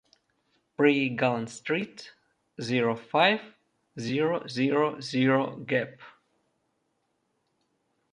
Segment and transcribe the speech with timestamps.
[0.77, 2.15] Pré Galland Street,
[2.59, 3.39] zero five,
[3.99, 5.91] zero zero zero Gap.